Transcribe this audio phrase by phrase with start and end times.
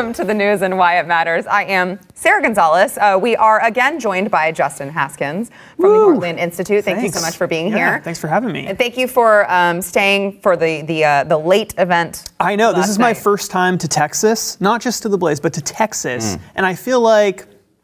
[0.00, 1.46] welcome to the news and why it matters.
[1.46, 2.96] I am Sara Gonzales.
[2.96, 6.14] Uh, we are again joined by Justin Haskins from Woo.
[6.14, 6.82] the Heartland Institute.
[6.86, 7.14] Thank Thanks.
[7.16, 8.00] you so much for being Yeah, here.
[8.02, 8.64] Thanks for having me.
[8.66, 12.30] And thank you for um, staying for the the uh, the late event.
[12.40, 15.38] I know this last is my first time to Texas, not just to the Blaze,
[15.38, 16.40] but to Texas, Mm.
[16.54, 17.40] and I feel like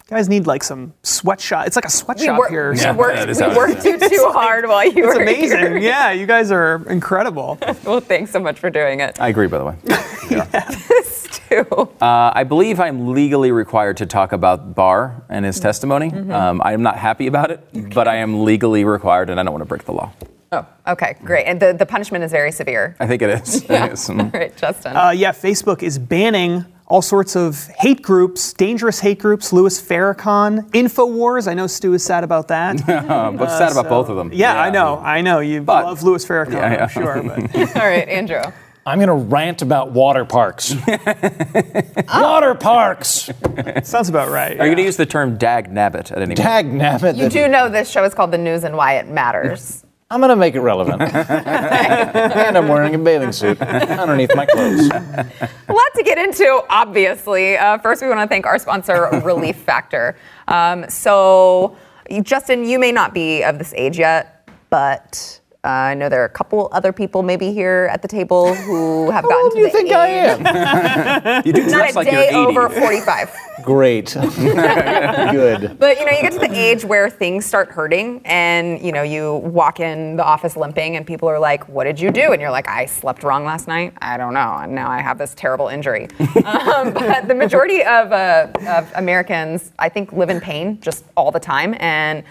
[0.08, 1.66] you guys need like some sweatshop.
[1.66, 2.72] It's like a sweatshop wor- here.
[2.72, 5.12] we worked, that is we worked you too hard while you were.
[5.12, 5.28] Here.
[5.28, 5.58] It's were amazing.
[5.58, 5.76] here.
[5.76, 7.58] Yeah, you guys are incredible.
[7.84, 9.20] Well, thanks so much for doing it.
[9.20, 9.76] I agree, by the way.
[11.46, 11.66] Stu.
[12.00, 16.10] Uh, I believe I'm legally required to talk about Barr and his testimony.
[16.10, 16.30] Mm-hmm.
[16.32, 17.60] Um, I am not happy about it,
[17.94, 20.12] but I am legally required, and I don't want to break the law.
[20.52, 21.44] Oh, okay, great.
[21.44, 22.96] And the, the punishment is very severe.
[23.00, 23.62] I think it is.
[23.70, 24.08] It is.
[24.08, 24.32] Mm.
[24.34, 24.96] All right, Justin.
[24.96, 29.52] Uh, yeah, Facebook is banning all sorts of hate groups, dangerous hate groups.
[29.52, 31.48] Louis Farrakhan, Infowars.
[31.48, 32.88] I know Stu is sad about that.
[32.88, 34.30] Uh, but sad about both of them.
[34.32, 34.98] yeah, I know.
[34.98, 35.40] I know.
[35.40, 36.82] You But- love Louis Farrakhan, Yeah, yeah.
[36.84, 37.22] I'm sure.
[37.24, 38.42] But All right, Andrew.
[38.86, 40.72] I'm going to rant about water parks.
[42.14, 43.28] water parks!
[43.82, 44.52] sounds about right.
[44.52, 46.36] Are you going to use the term dag nabbit at any point?
[46.36, 47.16] Dag nabbit.
[47.16, 49.84] You do know this show is called The News and Why It Matters.
[50.10, 51.02] I'm going to make it relevant.
[51.02, 54.88] and I'm wearing a bathing suit underneath my clothes.
[54.88, 57.56] A lot to get into, obviously.
[57.56, 60.16] Uh, first, we want to thank our sponsor, Relief Factor.
[60.46, 61.76] Um, so,
[62.22, 66.26] Justin, you may not be of this age yet, but uh, I know there are
[66.26, 69.56] a couple other people maybe here at the table who have gotten How old to
[69.56, 69.94] do you the think age.
[69.94, 71.42] I am?
[71.44, 72.58] You do Not dress a like day you're 80.
[72.58, 73.36] over 45.
[73.62, 74.12] Great.
[74.14, 75.78] Good.
[75.78, 79.02] But you know, you get to the age where things start hurting, and you know,
[79.02, 82.40] you walk in the office limping, and people are like, "What did you do?" And
[82.40, 83.94] you're like, "I slept wrong last night.
[84.00, 86.08] I don't know, and now I have this terrible injury."
[86.44, 91.32] um, but the majority of, uh, of Americans, I think, live in pain just all
[91.32, 92.22] the time, and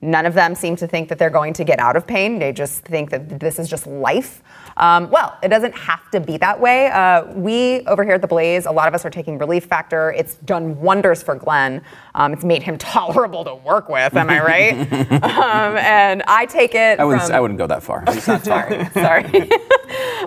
[0.00, 2.38] none of them seem to think that they're going to get out of pain.
[2.38, 4.42] They just think that this is just life.
[4.76, 6.88] Um, well, it doesn't have to be that way.
[6.88, 10.12] Uh, we over here at the Blaze, a lot of us are taking Relief Factor.
[10.12, 11.82] It's done wonders for Glenn.
[12.14, 14.14] Um, it's made him tolerable to work with.
[14.14, 14.92] Am I right?
[15.22, 17.00] um, and I take it.
[17.00, 18.04] I wouldn't, from- I wouldn't go that far.
[18.20, 19.24] sorry, sorry.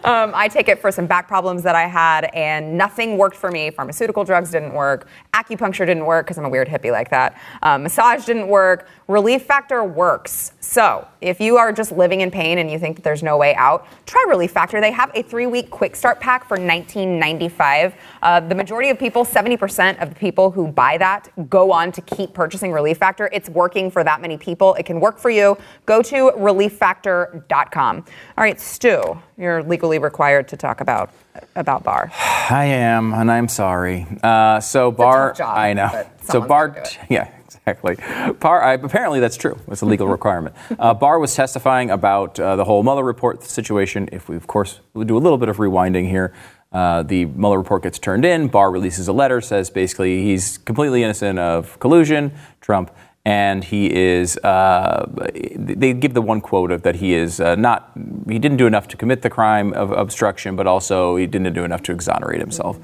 [0.04, 3.52] um, I take it for some back problems that I had, and nothing worked for
[3.52, 3.70] me.
[3.70, 5.08] Pharmaceutical drugs didn't work.
[5.34, 7.40] Acupuncture didn't work because I'm a weird hippie like that.
[7.62, 8.88] Um, massage didn't work.
[9.10, 10.52] Relief Factor works.
[10.60, 13.56] So if you are just living in pain and you think that there's no way
[13.56, 14.80] out, try Relief Factor.
[14.80, 17.94] They have a three-week quick start pack for $19.95.
[18.22, 22.02] Uh, the majority of people, 70% of the people who buy that, go on to
[22.02, 23.32] keep purchasing Relief Factor.
[23.34, 24.76] It's working for that many people.
[24.76, 25.58] It can work for you.
[25.88, 27.98] Go to relieffactor.com.
[27.98, 31.10] All right, Stu, you're legally required to talk about
[31.56, 32.12] about Barr.
[32.50, 34.06] I am, and I'm sorry.
[34.22, 35.90] Uh, so Barr, tough job, I know.
[36.22, 37.08] So someone's Barr, gotta do it.
[37.10, 37.96] yeah, exactly.
[38.40, 39.60] Barr, I, apparently that's true.
[39.68, 40.56] It's a legal requirement.
[40.78, 44.10] Uh, Barr was testifying about uh, the whole Mueller report situation.
[44.12, 46.34] If we, of course, we do a little bit of rewinding here.
[46.72, 48.48] Uh, the Mueller report gets turned in.
[48.48, 52.92] Barr releases a letter, says basically he's completely innocent of collusion, Trump,
[53.26, 54.38] and he is.
[54.38, 55.10] Uh,
[55.56, 57.92] they give the one quote of that he is uh, not.
[58.28, 61.64] He didn't do enough to commit the crime of obstruction, but also he didn't do
[61.64, 62.80] enough to exonerate himself.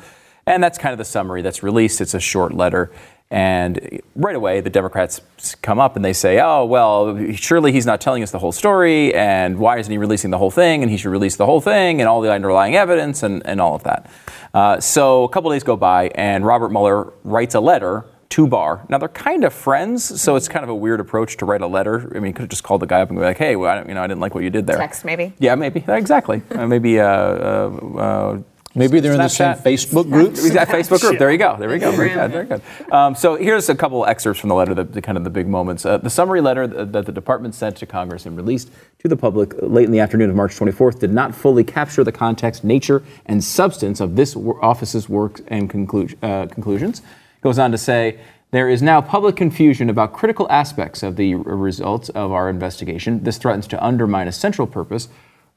[0.47, 2.01] And that's kind of the summary that's released.
[2.01, 2.91] It's a short letter.
[3.31, 5.21] And right away, the Democrats
[5.61, 9.13] come up and they say, oh, well, surely he's not telling us the whole story.
[9.13, 10.83] And why isn't he releasing the whole thing?
[10.83, 13.75] And he should release the whole thing and all the underlying evidence and, and all
[13.75, 14.09] of that.
[14.53, 18.85] Uh, so a couple days go by, and Robert Mueller writes a letter to Barr.
[18.89, 21.67] Now they're kind of friends, so it's kind of a weird approach to write a
[21.67, 22.11] letter.
[22.15, 23.77] I mean, you could have just called the guy up and be like, "Hey, well,
[23.77, 25.33] I, you know, I didn't like what you did there." Text, maybe?
[25.39, 26.41] Yeah, maybe exactly.
[26.51, 28.41] uh, maybe uh, uh, uh,
[28.75, 30.45] Maybe they're in the same Facebook groups.
[30.45, 31.17] Exact Facebook group.
[31.25, 31.55] There you go.
[31.57, 31.91] There we go.
[31.91, 32.31] Very good.
[32.31, 32.61] Very good.
[32.91, 35.47] Um, so here's a couple excerpts from the letter, the, the kind of the big
[35.47, 35.85] moments.
[35.85, 38.69] Uh, the summary letter that, that the department sent to Congress and released
[38.99, 42.11] to the public late in the afternoon of March 24th did not fully capture the
[42.11, 47.01] context, nature, and substance of this office's work and conclu- uh, conclusions.
[47.41, 48.19] Goes on to say.
[48.51, 53.21] There is now public confusion about critical aspects of the results of our investigation.
[53.21, 55.09] This threatens to undermine a central purpose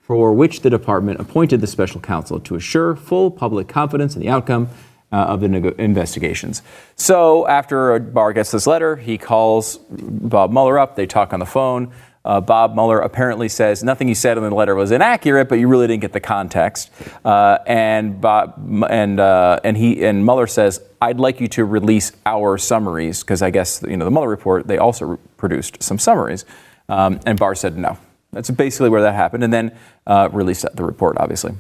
[0.09, 4.29] for which the department appointed the special counsel to assure full public confidence in the
[4.31, 4.67] outcome
[5.13, 6.63] uh, of the nego- investigations.
[6.97, 10.97] So after Barr gets this letter, he calls Bob Mueller up.
[10.97, 11.93] They talk on the phone.
[12.25, 15.69] Uh, Bob Mueller apparently says nothing he said in the letter was inaccurate, but you
[15.69, 16.91] really didn't get the context.
[17.23, 18.55] Uh, and Bob
[18.89, 23.43] and uh, and he and Mueller says, "I'd like you to release our summaries because
[23.43, 26.47] I guess you know the Mueller report they also re- produced some summaries."
[26.89, 27.99] Um, and Barr said no.
[28.39, 29.77] That's basically where that happened, and then
[30.07, 31.55] uh, released the report, obviously.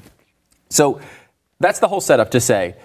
[0.70, 1.00] So
[1.58, 2.76] that's the whole setup to say.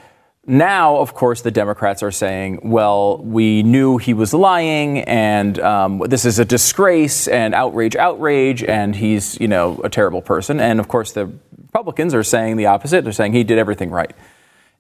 [0.48, 6.00] Now, of course, the Democrats are saying, well, we knew he was lying, and um,
[6.08, 10.60] this is a disgrace and outrage, outrage, and he's, you know, a terrible person.
[10.60, 11.32] And of course, the
[11.62, 13.04] Republicans are saying the opposite.
[13.04, 14.12] They're saying he did everything right.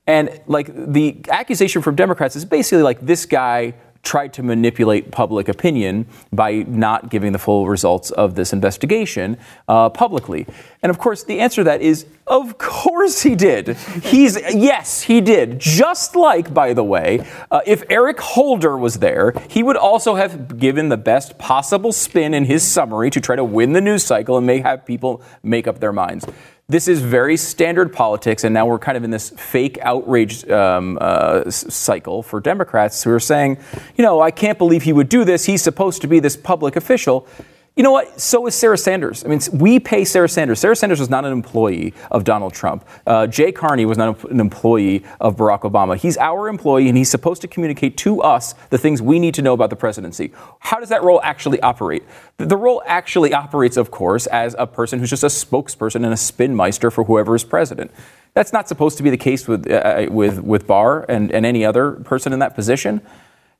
[0.07, 5.47] And like the accusation from Democrats is basically like this guy tried to manipulate public
[5.47, 10.45] opinion by not giving the full results of this investigation uh, publicly.
[10.83, 13.77] And of course, the answer to that is, of course he did.
[14.03, 15.57] He's yes, he did.
[15.59, 20.59] Just like, by the way, uh, if Eric Holder was there, he would also have
[20.59, 24.37] given the best possible spin in his summary to try to win the news cycle
[24.37, 26.25] and may have people make up their minds
[26.69, 30.97] this is very standard politics, and now we're kind of in this fake outrage um,
[31.01, 33.57] uh, cycle for Democrats who are saying,
[33.97, 35.45] you know, I can't believe he would do this.
[35.45, 37.27] He's supposed to be this public official.
[37.75, 38.21] You know what?
[38.21, 39.25] So is Sarah Sanders.
[39.25, 40.59] I mean, we pay Sarah Sanders.
[40.59, 42.87] Sarah Sanders was not an employee of Donald Trump.
[43.07, 45.97] Uh, Jay Carney was not an employee of Barack Obama.
[45.97, 49.41] He's our employee, and he's supposed to communicate to us the things we need to
[49.41, 50.31] know about the presidency.
[50.59, 52.03] How does that role actually operate?
[52.37, 56.09] The, role actually operates, of course, as a person who's just a spokesperson and a
[56.15, 57.89] spinmeister for whoever is president.
[58.35, 61.65] That's not supposed to be the case with, uh, with, with Barr and, and any
[61.65, 63.01] other person in that position.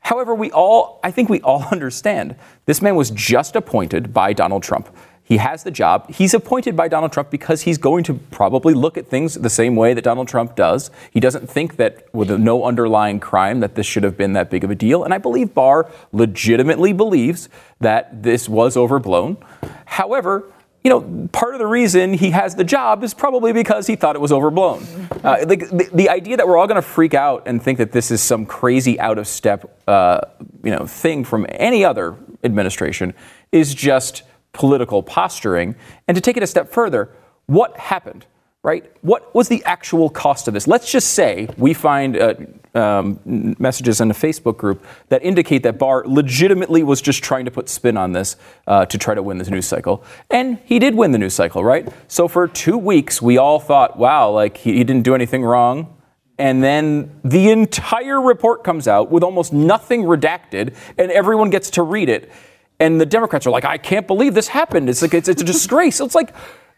[0.03, 2.35] However, we all, I think we all understand
[2.65, 4.95] this man was just appointed by Donald Trump.
[5.25, 6.11] He has the job.
[6.11, 9.75] He's appointed by Donald Trump because he's going to probably look at things the same
[9.77, 10.91] way that Donald Trump does.
[11.11, 14.65] He doesn't think that with no underlying crime that this should have been that big
[14.65, 15.05] of a deal.
[15.05, 17.47] And I believe Barr legitimately believes
[17.79, 19.38] that this was overblown.
[19.85, 20.51] However,
[20.83, 24.17] you know, part of the reason he has the job is probably because he thought
[24.17, 25.02] it was overblown.
[25.24, 27.94] Uh, the, the, the, idea that we're all going to freak out and think that
[27.94, 30.20] this is some crazy out of step, uh,
[30.64, 33.14] you know, thing from any other administration
[33.52, 35.75] is just political posturing.
[36.08, 37.10] And to take it a step further,
[37.46, 38.25] what happened?
[38.63, 38.89] Right?
[39.01, 40.68] What was the actual cost of this?
[40.68, 42.36] Let's just say we find uh,
[42.74, 43.19] um,
[43.60, 47.68] messages in a Facebook group that indicate that Barr legitimately was just trying to put
[47.68, 50.04] spin on this uh, to try to win this news cycle.
[50.30, 51.88] And he did win the news cycle, right?
[52.07, 55.98] So for two weeks, we all thought, wow, like he, he didn't do anything wrong.
[56.39, 61.83] And then the entire report comes out with almost nothing redacted, and everyone gets to
[61.83, 62.31] read it.
[62.80, 64.89] And the Democrats are like, I can't believe this happened.
[64.89, 66.00] It's like, it's, it's a disgrace.
[66.00, 66.33] it's like,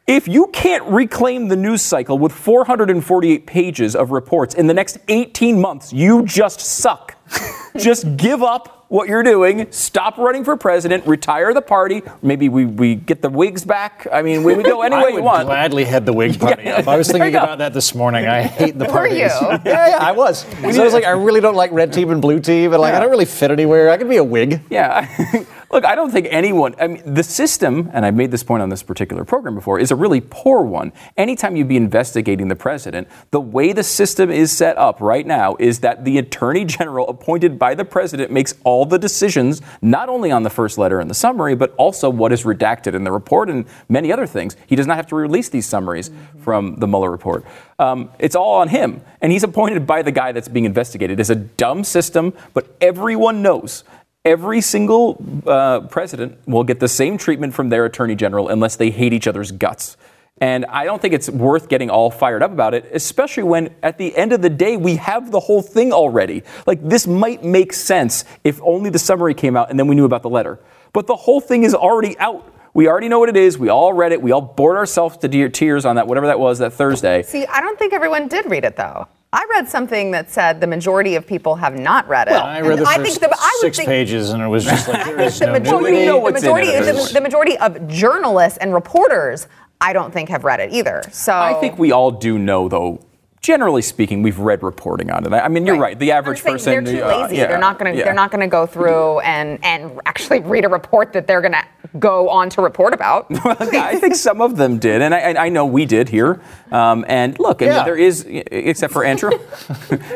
[0.08, 5.00] if you can't reclaim the news cycle with 448 pages of reports in the next
[5.08, 7.16] 18 months, you just suck.
[7.78, 12.04] just give up what you're doing, stop running for president, retire the party.
[12.22, 14.08] Maybe we, we get the Whigs back.
[14.12, 15.38] I mean, we, we go any way you want.
[15.38, 16.88] I would gladly head the Whig party yeah, up.
[16.88, 18.26] I was thinking about that this morning.
[18.28, 19.32] I hate the parties.
[19.42, 19.60] Were you?
[19.66, 20.42] yeah, yeah, I was.
[20.42, 22.92] So I was like, I really don't like red team and blue team, and like,
[22.92, 22.98] yeah.
[22.98, 23.90] I don't really fit anywhere.
[23.90, 24.62] I could be a Whig.
[24.70, 25.46] Yeah.
[25.72, 28.70] Look, I don't think anyone, I mean, the system, and I've made this point on
[28.70, 30.94] this particular program before, is a really poor one.
[31.18, 35.58] Anytime you'd be investigating the president, the way the system is set up right now
[35.60, 40.32] is that the attorney general appointed by the president makes all the decisions, not only
[40.32, 43.50] on the first letter and the summary, but also what is redacted in the report
[43.50, 44.56] and many other things.
[44.68, 46.42] He does not have to release these summaries mm-hmm.
[46.42, 47.46] from the Mueller report.
[47.80, 49.02] Um, it's all on him.
[49.22, 51.20] And he's appointed by the guy that's being investigated.
[51.20, 53.84] It's a dumb system, but everyone knows
[54.26, 58.90] every single uh, president will get the same treatment from their attorney general unless they
[58.90, 59.98] hate each other's guts.
[60.42, 63.98] And I don't think it's worth getting all fired up about it, especially when at
[63.98, 66.44] the end of the day, we have the whole thing already.
[66.68, 70.04] Like, this might make sense if only the summary came out and then we knew
[70.04, 70.60] about the letter.
[70.92, 72.52] But the whole thing is already out.
[72.74, 73.58] We already know what it is.
[73.58, 74.22] We all read it.
[74.22, 77.24] We all bored ourselves to tears on that, whatever that was, that Thursday.
[77.24, 79.08] See, I don't think everyone did read it, though.
[79.32, 82.32] I read something that said the majority of people have not read it.
[82.32, 84.64] Well, I read the first I think the, I six think, pages, and it was
[84.64, 87.86] just like there is the no majority, you know the majority, the, the majority of
[87.88, 89.48] journalists and reporters,
[89.82, 91.04] I don't think have read it either.
[91.12, 93.06] So I think we all do know, though,
[93.46, 95.32] generally speaking, we've read reporting on it.
[95.32, 95.82] I mean, you're right.
[95.82, 96.00] right.
[96.00, 97.38] The average person they're too uh, lazy.
[97.38, 98.06] Yeah, they're not going to yeah.
[98.06, 101.54] they're not going to go through and and actually read a report that they're going
[101.54, 101.64] to
[102.00, 103.28] go on to report about.
[103.46, 106.42] I think some of them did, and I, I know we did here.
[106.72, 107.84] Um, and look, yeah.
[107.84, 109.32] there is, except for Andrew.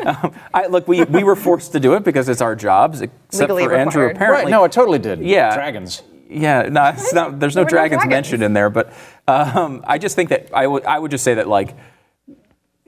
[0.04, 3.00] um, I, look, we, we were forced to do it because it's our jobs.
[3.00, 3.86] Except Legally for required.
[3.86, 4.44] Andrew, apparently.
[4.44, 4.50] Right.
[4.50, 5.20] No, it totally did.
[5.20, 5.54] Yeah.
[5.54, 6.02] Dragons.
[6.30, 8.92] Yeah, no, not, there's no dragons, no dragons, mentioned in there, but
[9.26, 11.74] um, I just think that I would I would just say that like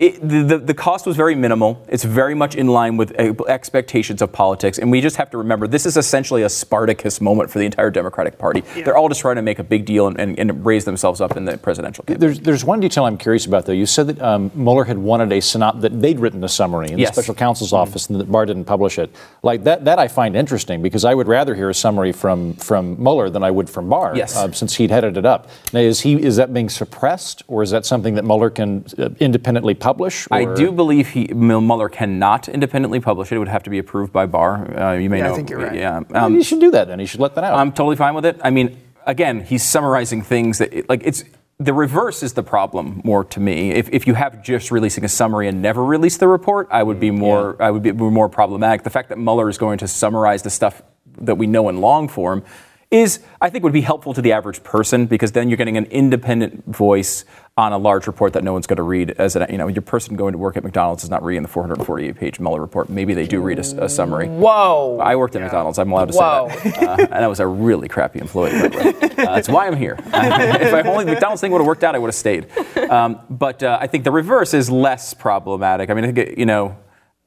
[0.03, 1.81] it, the, the cost was very minimal.
[1.89, 4.79] It's very much in line with uh, expectations of politics.
[4.79, 7.89] And we just have to remember this is essentially a Spartacus moment for the entire
[7.89, 8.65] Democratic Party.
[8.75, 8.83] Yeah.
[8.83, 11.37] They're all just trying to make a big deal and, and, and, raise themselves up
[11.37, 12.19] in the presidential campaign.
[12.21, 13.73] There's, there's one detail I'm curious about, though.
[13.73, 16.99] You said that um, Mueller had wanted a synop that they'd written a summary in
[16.99, 17.11] yes.
[17.11, 17.89] the special counsel's mm-hmm.
[17.89, 19.09] office and that Barr didn't publish it.
[19.45, 23.01] Like that, that I find interesting because I would rather hear a summary from, from
[23.01, 24.37] Mueller than I would from Barr yes.
[24.37, 25.49] uh, since he'd headed it up.
[25.73, 29.11] Now, is, he, is that being suppressed or is that something that Mueller can uh,
[29.21, 29.92] independently publish?
[30.31, 30.37] Or?
[30.37, 33.37] I do believe he Mueller cannot independently publish it.
[33.37, 34.79] It would have to be approved by Barr.
[34.79, 35.33] Uh, you may yeah, know.
[35.33, 35.75] I think you're right.
[35.75, 36.89] Yeah, um, you should do that.
[36.89, 37.59] Then you should let that out.
[37.59, 38.41] I'm totally fine with it.
[38.43, 41.25] I mean, again, he's summarizing things that like it's
[41.59, 43.71] the reverse is the problem more to me.
[43.71, 46.99] If, if you have just releasing a summary and never release the report, I would
[46.99, 48.83] be more I would be more problematic.
[48.83, 50.83] The fact that Mueller is going to summarize the stuff
[51.19, 52.45] that we know in long form
[52.93, 55.87] is, I think, would be helpful to the average person because then you're getting an
[55.87, 57.25] independent voice
[57.57, 59.11] on a large report that no one's going to read.
[59.13, 61.49] As a, you know, your person going to work at McDonald's is not reading the
[61.49, 62.91] 448-page Mueller report.
[62.91, 64.29] Maybe they do read a, a summary.
[64.29, 64.99] Whoa.
[65.03, 65.79] I worked at McDonald's.
[65.79, 66.49] I'm allowed to Whoa.
[66.51, 67.01] say that.
[67.01, 68.53] Uh, and I was a really crappy employee.
[68.53, 69.11] by the way.
[69.23, 69.97] Uh, that's why I'm here.
[70.07, 72.47] if I only McDonald's thing would have worked out, I would have stayed.
[72.77, 75.89] Um, but uh, I think the reverse is less problematic.
[75.89, 76.77] I mean, I think, you know,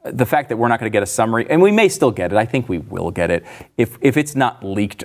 [0.03, 2.31] the fact that we're not going to get a summary, and we may still get
[2.31, 2.37] it.
[2.37, 3.43] I think we will get it
[3.77, 5.03] if if it's not leaked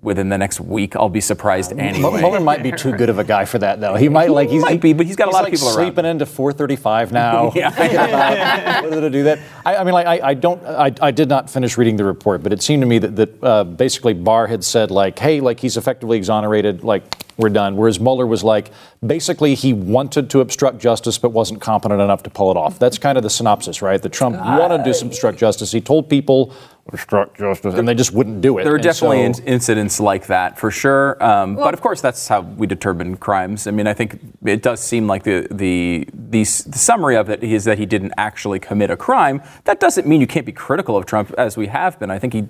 [0.00, 0.94] within the next week.
[0.94, 2.20] I'll be surprised anyway.
[2.20, 3.96] Mueller might be too good of a guy for that, though.
[3.96, 5.86] He might like he's might be, but he's got a lot of like people around.
[5.86, 7.52] sleeping into 4:35 now.
[7.58, 8.82] Yeah.
[8.82, 11.50] Whether to do that, I, I mean, like I, I don't, I, I did not
[11.50, 14.62] finish reading the report, but it seemed to me that that uh, basically Barr had
[14.62, 17.02] said like, hey, like he's effectively exonerated, like
[17.36, 17.76] we're done.
[17.76, 18.70] Whereas Mueller was like,
[19.04, 22.78] basically he wanted to obstruct justice but wasn't competent enough to pull it off.
[22.78, 24.00] That's kind of the synopsis, right?
[24.00, 25.72] That Trump wanted to obstruct justice.
[25.72, 26.52] He told people
[26.92, 28.64] obstruct justice, and they just wouldn't do it.
[28.64, 32.00] There are And definitely so- in- incidents like that for sure, um, but of course
[32.00, 33.66] that's how we determine crimes.
[33.66, 37.42] I mean, I think it does seem like the the the, the summary of it
[37.44, 39.42] is that he didn't actually commit a crime.
[39.64, 42.10] That doesn't mean you can't be critical of Trump as we have been.
[42.10, 42.48] I think he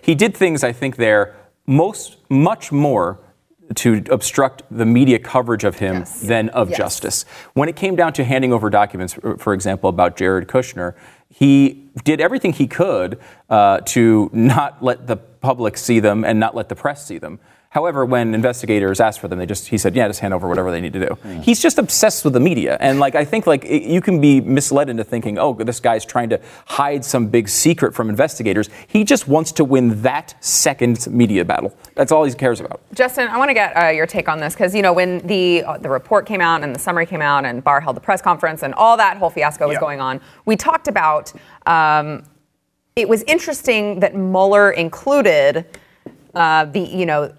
[0.00, 0.62] he did things.
[0.62, 1.34] I think there
[1.66, 3.18] most much more
[3.76, 6.20] to obstruct the media coverage of him Yes.
[6.20, 6.78] than of Yes.
[6.78, 7.24] justice.
[7.54, 10.92] When it came down to handing over documents, for for example, about Jared Kushner,
[11.32, 16.54] he did everything he could uh, to not let the public see them and not
[16.54, 17.40] let the press see them.
[17.72, 20.70] However, when investigators asked for them, they just he said, "Yeah, just hand over whatever
[20.70, 23.64] they need to do." He's just obsessed with the media, and like I think like
[23.64, 27.48] it, you can be misled into thinking, "Oh, this guy's trying to hide some big
[27.48, 31.74] secret from investigators." He just wants to win that second media battle.
[31.94, 32.82] That's all he cares about.
[32.92, 35.62] Justin, I want to get uh, your take on this because you know when the
[35.64, 38.20] uh, the report came out and the summary came out and Barr held the press
[38.20, 39.80] conference and all that whole fiasco was Yeah.
[39.80, 41.32] going on, we talked about.
[41.64, 42.24] Um,
[42.96, 45.64] it was interesting that Mueller included
[46.34, 47.32] uh, the you know.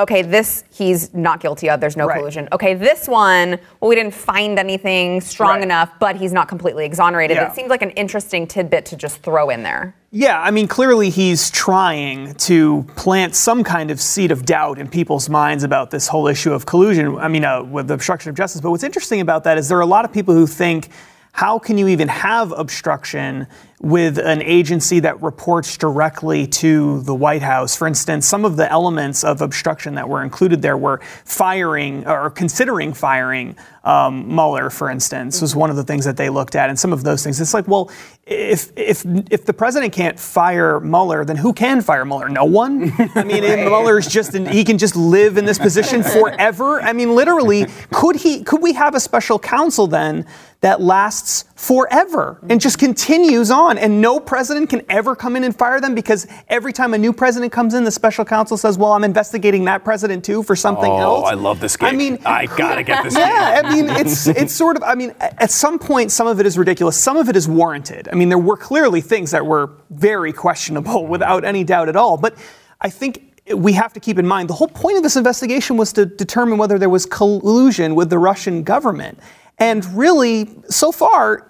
[0.00, 1.78] Okay, this he's not guilty of.
[1.80, 2.16] There's no Right.
[2.18, 2.48] collusion.
[2.52, 5.62] Okay, this one, well, we didn't find anything strong Right.
[5.62, 7.36] enough, but he's not completely exonerated.
[7.36, 7.48] Yeah.
[7.48, 9.94] It seemed like an interesting tidbit to just throw in there.
[10.10, 14.88] Yeah, I mean, clearly he's trying to plant some kind of seed of doubt in
[14.88, 17.16] people's minds about this whole issue of collusion.
[17.18, 18.60] I mean, uh, with obstruction of justice.
[18.62, 20.88] But what's interesting about that is there are a lot of people who think,
[21.32, 23.46] how can you even have obstruction
[23.80, 27.74] with an agency that reports directly to the White House?
[27.74, 32.30] For instance, some of the elements of obstruction that were included there were firing or
[32.30, 36.68] considering firing um, Mueller, for instance, was one of the things that they looked at,
[36.68, 37.40] and some of those things.
[37.40, 37.90] It's like, well,
[38.26, 42.28] if if if the president can't fire Mueller, then who can fire Mueller?
[42.28, 42.92] No one.
[43.14, 46.82] I mean, Mueller's just in, he can just live in this position forever.
[46.82, 48.44] I mean, literally, could he?
[48.44, 50.26] Could we have a special counsel then
[50.60, 55.54] that lasts forever and just continues on, and no president can ever come in and
[55.54, 58.92] fire them because every time a new president comes in, the special counsel says, "Well,
[58.92, 61.90] I'm investigating that president too for something oh, else." Oh, I love this game.
[61.90, 63.14] I mean, I gotta get this.
[63.18, 64.82] yeah, I mean, it's it's sort of.
[64.82, 66.96] I mean, at some point, some of it is ridiculous.
[66.96, 68.08] Some of it is warranted.
[68.10, 71.10] I mean, there were clearly things that were very questionable, mm-hmm.
[71.10, 72.16] without any doubt at all.
[72.16, 72.36] But
[72.80, 75.92] I think we have to keep in mind the whole point of this investigation was
[75.92, 79.18] to determine whether there was collusion with the Russian government.
[79.60, 81.46] And really, so far.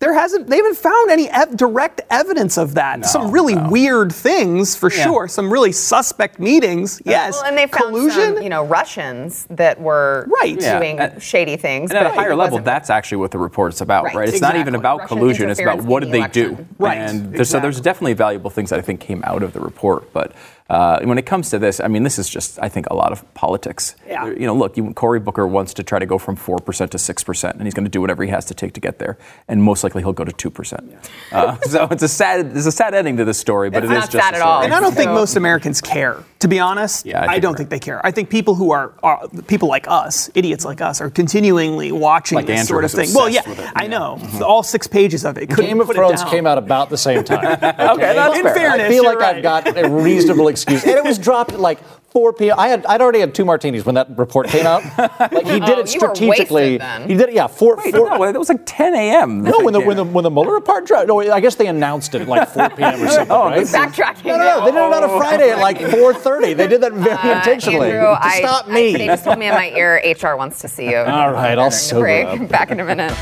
[0.00, 0.46] There hasn't.
[0.46, 3.04] They haven't found any ev- direct evidence of that.
[3.04, 5.02] Some really weird things, for Yeah.
[5.02, 5.26] sure.
[5.26, 7.02] Some really suspect meetings.
[7.04, 7.34] Yes.
[7.34, 8.34] Well, and they found collusion.
[8.36, 10.56] some, you know, Russians that were Right.
[10.62, 11.90] Yeah, doing and- shady things.
[11.90, 14.14] And at a higher level, that's actually what the report's about, right?
[14.14, 16.64] Right, It's not even about Russian collusion; it's about what did the they do.
[16.78, 19.58] Right, And there's, so there's definitely valuable things that I think came out of the
[19.60, 20.12] report.
[20.12, 20.30] But
[20.68, 23.10] uh, when it comes to this, I mean, this is just I think a lot
[23.12, 23.96] of politics.
[24.06, 24.26] Yeah.
[24.26, 26.98] You know, look, you, Cory Booker wants to try to go from four percent to
[26.98, 29.16] six percent, and he's going to do whatever he has to take to get there.
[29.48, 30.92] And most likely he'll go to two percent.
[31.32, 33.94] Uh, so it's a sad, there's a sad ending to this story, but It's it
[33.96, 34.62] is not just sad a at all.
[34.62, 36.22] And I don't think most Americans care.
[36.40, 37.58] To be honest, Yeah, I I, don't right.
[37.58, 38.04] think they care.
[38.06, 42.36] I think people who are, are people like us, idiots like us, are continually watching
[42.36, 43.12] Like this Andrew sort of thing.
[43.12, 43.68] Well, yeah, with it.
[43.74, 45.48] I know all six pages of it.
[45.50, 46.30] Couldn't Game of put it Thrones down.
[46.30, 47.38] came out about the same time.
[47.88, 48.54] Okay, that's In fair.
[48.54, 49.36] fairness, I feel you're like right.
[49.36, 51.78] I've got a reasonable excuse, and it was dropped at like
[52.10, 52.58] 4 p.m.
[52.58, 54.82] I had I'd already had two martinis when that report came out.
[54.98, 56.62] Like he did Oh, it you were strategically.
[56.78, 57.02] wasted then.
[57.08, 57.46] He did it, yeah.
[57.46, 57.76] Four.
[57.76, 59.42] Wait, four no, it was like 10 a.m.
[59.42, 62.14] no, when the, when the when the Mueller report dropped, no, I guess they announced
[62.14, 63.02] it at like 4 p.m.
[63.02, 63.66] or something, right?
[63.66, 64.24] backtracking.
[64.24, 64.64] No, no, no.
[64.64, 66.56] They did it on a Friday at like 4:30.
[66.56, 68.92] They did that very Uh, intentionally Andrew, to I, stop me.
[68.96, 70.96] they just told me in my ear, HR wants to see you.
[70.96, 72.26] All right, I'll sober break.
[72.26, 72.48] up.
[72.48, 73.12] Back in a minute.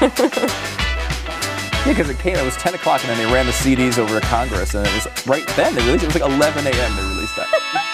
[1.84, 4.20] Yeah, because it came, it was 10 o'clock, and then they ran the CDs over
[4.20, 6.14] to Congress, and it was right then they released it.
[6.14, 6.96] It was like 11 a.m.
[6.96, 7.88] they released that.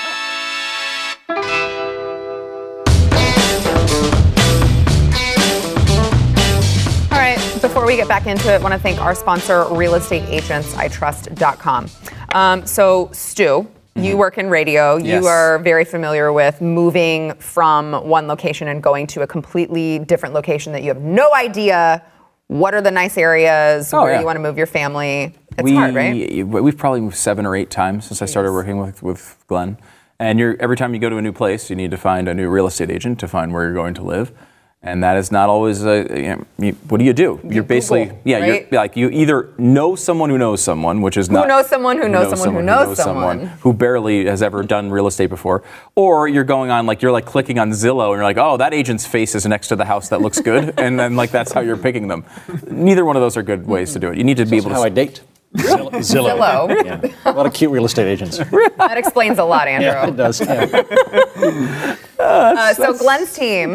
[7.62, 11.88] before we get back into it, I want to thank our sponsor, realestateagentsitrust.com.
[12.34, 14.18] Um, so, Stu, you mm-hmm.
[14.18, 14.96] work in radio.
[14.96, 15.22] Yes.
[15.22, 20.34] You are very familiar with moving from one location and going to a completely different
[20.34, 22.02] location that you have no idea
[22.48, 24.20] what are the nice areas, Oh, where yeah.
[24.20, 25.34] you want to move your family.
[25.52, 26.44] It's we, hard, right?
[26.46, 29.78] We've probably moved seven or eight times since I started working with, with Glenn.
[30.18, 32.34] And you're, every time you go to a new place, you need to find a
[32.34, 34.32] new real estate agent to find where you're going to live.
[34.80, 37.40] And that is not always, uh, you know, you- what do you do?
[37.42, 38.68] You're basically, Google, yeah, right?
[38.70, 41.98] you're like you either know someone who knows someone, which is not who knows someone
[42.00, 43.46] who knows someone who knows someone.
[43.60, 45.64] who barely has ever done real estate before,
[45.96, 48.72] or you're going on like you're like clicking on Zillow and you're like, oh, that
[48.72, 51.60] agent's face is next to the house that looks good, and then like that's how
[51.60, 52.24] you're picking them.
[52.70, 54.16] Neither one of those are good ways to do it.
[54.16, 54.76] You need to be able to.
[54.76, 55.22] How I date.
[55.56, 55.90] Zillow.
[55.92, 56.68] Zillow.
[56.68, 56.84] Zillow.
[56.84, 57.00] Yeah.
[57.24, 58.36] A lot of cute real estate agents.
[58.38, 59.88] That explains a lot, Andrew.
[59.90, 60.40] Yeah, it does.
[60.40, 61.96] Yeah.
[62.18, 63.74] Uh, so Glenn's team.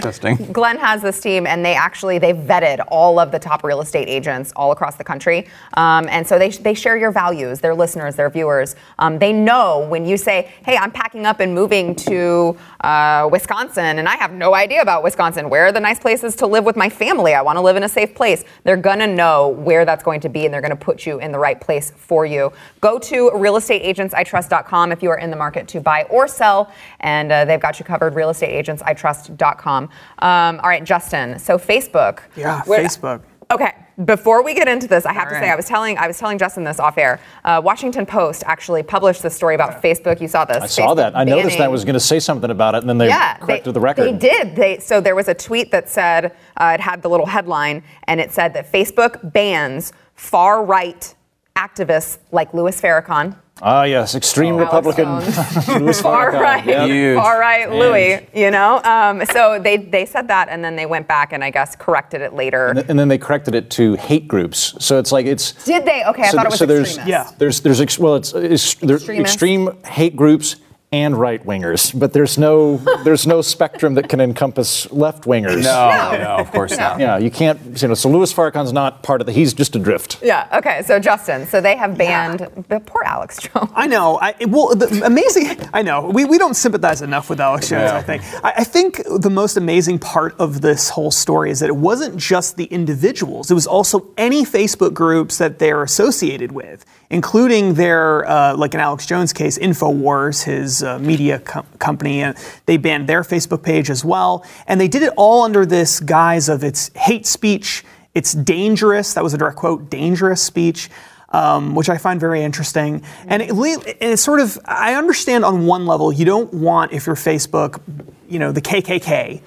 [0.52, 4.08] Glenn has this team, and they actually they vetted all of the top real estate
[4.10, 8.16] agents all across the country, um, and so they they share your values, their listeners,
[8.16, 8.76] their viewers.
[9.00, 14.00] Um, they know when you say, "Hey, I'm packing up and moving to uh, Wisconsin,
[14.00, 15.50] and I have no idea about Wisconsin.
[15.50, 17.34] Where are the nice places to live with my family?
[17.34, 20.30] I want to live in a safe place." They're gonna know where that's going to
[20.30, 22.52] be, and they're gonna put you in the right place for you.
[22.82, 27.46] Go to realestateagentsitrust.com if you are in the market to buy or sell, and uh,
[27.46, 28.14] they've got you covered.
[28.34, 29.84] Realestateagentsitrust.com.
[30.20, 31.40] Um, all right, Justin.
[31.40, 32.20] So Facebook.
[32.36, 33.22] Yeah, Facebook.
[33.52, 33.74] Okay.
[34.06, 35.50] Before we get into this, I have to All say.
[35.52, 37.20] I was telling I was telling Justin this off air.
[37.46, 40.20] Uh, Washington Post actually published this story about Facebook.
[40.20, 40.63] You saw this.
[40.63, 41.16] I saw that.
[41.16, 43.66] I noticed I was going to say something about it, and then they yeah, corrected
[43.66, 44.06] they, the record.
[44.06, 44.56] They did.
[44.56, 48.20] They so there was a tweet that said uh, it had the little headline, and
[48.20, 51.13] it said that Facebook bans far right
[51.56, 55.06] activists like Louis Farrakhan, Ah, yes, extreme Alex Republican.
[55.22, 55.68] Jones.
[55.82, 56.86] Louis far right, Yeah.
[56.88, 57.18] Huge.
[57.18, 57.80] far right Huge.
[57.80, 58.28] Louis.
[58.34, 61.52] You know, um, so they they said that, and then they went back and I
[61.52, 62.70] guess corrected it later.
[62.90, 64.74] And then they corrected it to hate groups.
[64.80, 65.52] So it's like it's.
[65.66, 66.04] Did they?
[66.06, 67.10] Okay, I so, thought it was so there's extremists.
[67.10, 67.32] Yeah.
[67.38, 69.34] there's there's ex, well it's, it's there's Extremists.
[69.34, 70.56] extreme hate groups
[70.93, 75.63] and right wingers, but there's no there's no spectrum that can encompass left wingers.
[75.63, 76.17] No, No.
[76.23, 76.99] no, of course not.
[76.99, 77.60] Yeah, you can't.
[77.82, 79.34] You know, so Louis Farrakhan's not part of the.
[79.34, 80.19] He's just a drift.
[80.21, 80.47] Yeah.
[80.53, 80.84] Okay.
[80.84, 83.71] So Justin, so they have banned the poor Alex Jones.
[83.75, 84.19] I know.
[84.21, 85.58] I, well, the amazing.
[85.73, 86.10] I know.
[86.10, 87.89] We, we don't sympathize enough with Alex Jones.
[87.91, 87.97] Yeah.
[87.97, 88.23] I think.
[88.43, 92.17] I, I think the most amazing part of this whole story is that it wasn't
[92.17, 93.49] just the individuals.
[93.49, 98.79] It was also any Facebook groups that they're associated with, including their, uh, like in
[98.79, 102.22] Alex Jones' case, Infowars, his uh, media com- company.
[102.22, 106.00] And they banned their Facebook page as well, and they did it all under this
[106.00, 107.84] guise of it's hate speech.
[108.13, 109.13] It's dangerous.
[109.13, 109.89] That was a direct quote.
[109.89, 110.89] Dangerous speech
[111.34, 113.04] um, which I find very interesting.
[113.28, 117.08] And it, and it's sort of, I understand on one level, you don't want, if
[117.08, 117.82] you're Facebook,
[118.30, 119.41] you know, the KKK,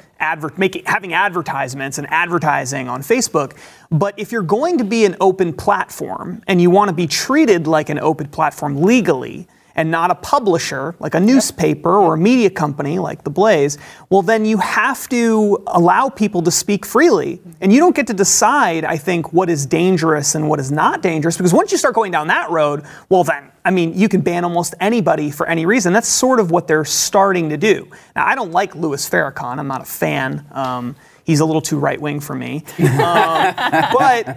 [0.59, 3.57] making, having advertisements and advertising on Facebook.
[3.91, 7.69] But if you're going to be an open platform and you want to be treated
[7.69, 9.47] like an open platform legally,
[9.77, 13.79] and not a publisher like a newspaper or a media company like The Blaze,
[14.11, 17.41] well, then you have to allow people to speak freely.
[17.61, 21.03] And you don't get to decide, I think, what is dangerous and what is not
[21.03, 24.23] dangerous, because once you start going down that road, well, then, I mean, you can
[24.23, 25.93] ban almost anybody for any reason.
[25.93, 27.89] That's sort of what they're starting to do.
[28.17, 30.47] Now, I don't like Louis Farrakhan, I'm not a fan.
[30.53, 32.63] Um, He's a little too right wing for me.
[32.79, 33.55] Um,
[33.93, 34.27] but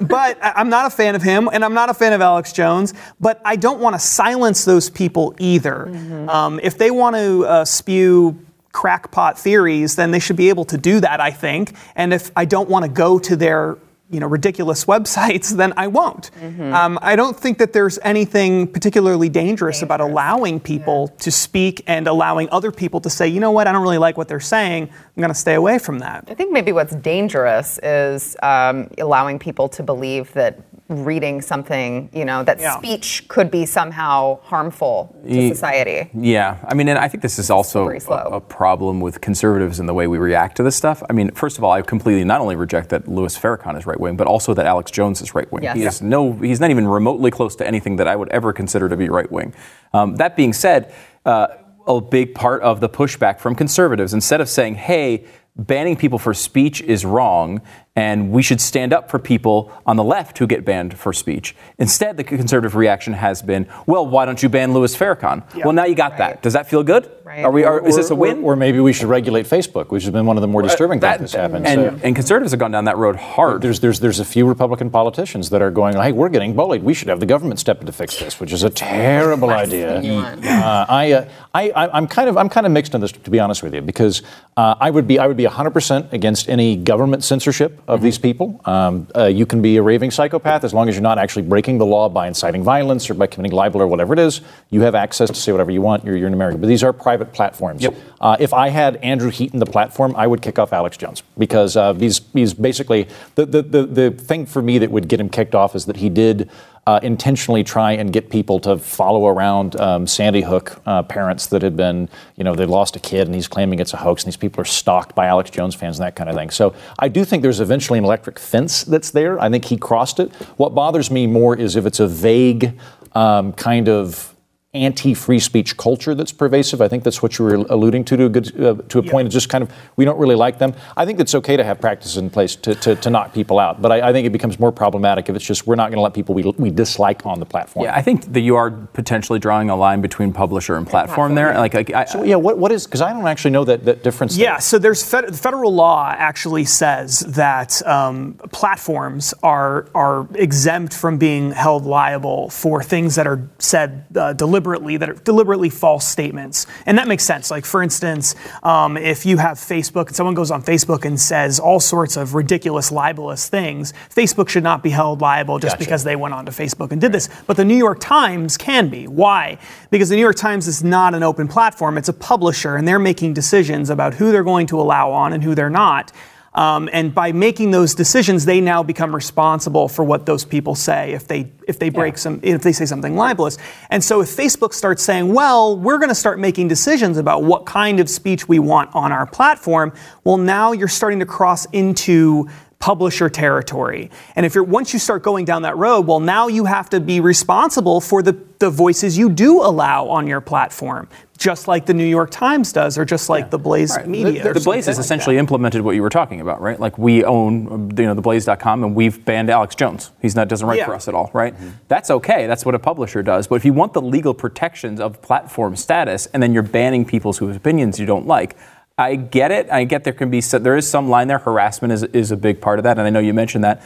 [0.00, 2.52] but I- I'm not a fan of him, and I'm not a fan of Alex
[2.52, 2.94] Jones.
[3.20, 5.88] But I don't want to silence those people either.
[6.30, 8.38] Um, if they want to uh, spew
[8.72, 11.20] crackpot theories, then they should be able to do that.
[11.20, 11.72] I think.
[11.96, 13.76] And if I don't want to go to their
[14.12, 16.30] you know ridiculous websites, then I won't.
[16.72, 22.06] Um, I don't think that there's anything particularly dangerous, about allowing people to speak and
[22.06, 24.84] allowing other people to say, you know what, I don't really like what they're saying.
[24.84, 26.24] I'm going to stay away from that.
[26.28, 30.58] I think maybe what's dangerous is um, allowing people to believe that
[30.92, 32.76] reading something, you know, that Yeah.
[32.78, 36.10] speech could be somehow harmful to Ye- society.
[36.14, 37.96] Yeah, I mean, and I think this is also a,
[38.36, 41.02] a problem with conservatives in the way we react to this stuff.
[41.08, 43.98] I mean, first of all, I completely not only reject that Louis Farrakhan is right
[43.98, 45.62] wing, but also that Alex Jones is right wing.
[45.64, 45.76] Yes.
[45.76, 48.88] He is no, he's not even remotely close to anything that I would ever consider
[48.88, 49.54] to be right wing.
[49.94, 50.92] Um, that being said,
[51.24, 51.48] uh,
[51.86, 55.24] a big part of the pushback from conservatives, instead of saying, "Hey,"
[55.56, 57.60] banning people for speech is wrong
[57.94, 61.54] and we should stand up for people on the left who get banned for speech.
[61.78, 65.42] Instead, the conservative reaction has been, well, why don't you ban Louis Farrakhan?
[65.62, 66.40] Well, now you got that.
[66.42, 67.10] Does that feel good?
[67.22, 67.44] Right.
[67.44, 68.42] Are we, are, is this a Or- win?
[68.44, 71.18] Or, maybe we should regulate Facebook, which has been one of the more disturbing That-
[71.18, 71.66] things that's happened.
[71.66, 73.60] and, So- and conservatives have gone down that road hard.
[73.62, 76.82] There's, there's, there's a few Republican politicians that are going, hey, we're getting bullied.
[76.82, 79.98] We should have the government step in to fix this, which is a terrible idea.
[79.98, 83.30] Uh, I, uh, I, I, I'm kind of, I'm kind of mixed on this, to
[83.30, 84.22] be honest with you, because
[84.56, 88.60] uh, I would be, I would be 100% against any government censorship of these people.
[88.64, 91.78] Um, uh, you can be a raving psychopath as long as you're not actually breaking
[91.78, 94.40] the law by inciting violence or by committing libel or whatever it is.
[94.70, 96.04] You have access to say whatever you want.
[96.04, 96.58] You're, you're in America.
[96.58, 97.82] But these are private platforms.
[97.82, 97.94] Yep.
[98.20, 101.76] Uh, if I had Andrew Heaton the platform, I would kick off Alex Jones because
[101.76, 105.28] uh, he's, he's basically the, the, the, the thing for me that would get him
[105.28, 106.50] kicked off is that he did
[106.86, 111.62] uh, intentionally try and get people to follow around um, Sandy Hook uh, parents that
[111.62, 114.32] had been, you know, they lost a kid and he's claiming it's a hoax and
[114.32, 116.50] these people are stalked by Alex Jones fans and that kind of thing.
[116.50, 119.40] So I do think there's eventually an electric fence that's there.
[119.40, 120.32] I think he crossed it.
[120.56, 122.76] What bothers me more is if it's a vague
[123.12, 124.31] um, kind of
[124.74, 126.80] anti-free speech culture that's pervasive.
[126.80, 129.10] I think that's what you were alluding to to a, good, uh, to a yeah.
[129.10, 129.26] point.
[129.26, 130.72] It's just kind of we don't really like them.
[130.96, 133.82] I think it's okay to have practices in place to, to, to knock people out,
[133.82, 136.00] but I, I, think it becomes more problematic if it's just we're not going to
[136.00, 137.84] let people we, we dislike on the platform.
[137.84, 141.34] Yeah, I think that you are potentially drawing a line between publisher and platform, and
[141.36, 141.54] platform there.
[141.54, 144.02] Like, like I, so yeah, what, what is because I don't actually know that, that
[144.02, 144.38] difference.
[144.38, 144.60] Yeah, there.
[144.62, 151.50] so there's fed, federal law actually says that um, platforms are are exempt from being
[151.50, 156.66] held liable for things that are said uh, deliberately that are deliberately deliberately false statements.
[156.86, 157.50] And that makes sense.
[157.50, 161.58] Like, for instance, um, if you have Facebook and someone goes on Facebook and says
[161.58, 165.84] all sorts of ridiculous, libelous things, Facebook should not be held liable just gotcha.
[165.84, 167.28] because they went onto Facebook and did this.
[167.46, 169.08] But the New York Times can be.
[169.08, 169.58] Why?
[169.90, 172.98] Because the New York Times is not an open platform, it's a publisher, and they're
[172.98, 176.12] making decisions about who they're going to allow on and who they're not.
[176.54, 181.12] Um, and by making those decisions, they now become responsible for what those people say
[181.12, 182.18] if they if they break yeah.
[182.18, 183.56] some if they say something libelous.
[183.88, 187.64] And so if Facebook starts saying, "Well, we're going to start making decisions about what
[187.64, 192.48] kind of speech we want on our platform," well, now you're starting to cross into
[192.82, 194.10] publisher territory.
[194.34, 196.98] And if you're once you start going down that road, well now you have to
[196.98, 201.08] be responsible for the, the voices you do allow on your platform.
[201.38, 203.48] Just like the New York Times does, or just like yeah.
[203.50, 204.06] the Blaze right.
[204.06, 204.42] Media.
[204.42, 205.40] The, the, the Blaze has like essentially that.
[205.40, 206.78] implemented what you were talking about, right?
[206.78, 210.12] Like we own, you know, the Blaze.com, and we've banned Alex Jones.
[210.20, 210.86] He's not doesn't write yeah.
[210.86, 211.54] for us at all, right?
[211.54, 211.70] mm-hmm.
[211.88, 212.46] That's okay.
[212.46, 213.48] That's what a publisher does.
[213.48, 217.38] But if you want the legal protections of platform status, and then you're banning people's
[217.38, 218.56] whose opinions you don't like,
[219.02, 219.68] I get it.
[219.70, 221.38] I get there can be there is some line there.
[221.38, 223.82] Harassment is is a big part of that, and I know you mentioned that.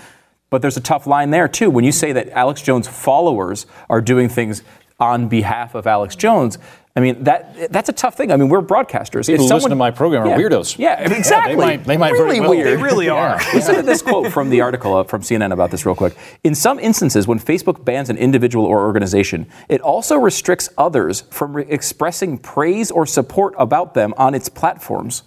[0.50, 1.70] But there's a tough line there too.
[1.70, 4.62] When you say that Alex Jones followers are doing things
[5.00, 6.59] on behalf of Alex Jones,
[6.97, 8.33] I mean that that's a tough thing.
[8.33, 9.27] I mean, we're broadcasters.
[9.27, 10.79] People if someone, listen to my program are yeah, weirdos.
[10.79, 11.53] Yeah, exactly.
[11.53, 12.51] Yeah, they might, they might really well.
[12.51, 12.67] weird.
[12.67, 13.39] They really are.
[13.39, 13.51] Yeah.
[13.55, 16.17] Listen to this quote from the article uh, from CNN about this real quick.
[16.43, 21.55] In some instances, when Facebook bans an individual or organization, it also restricts others from
[21.55, 25.23] re- expressing praise or support about them on its platforms.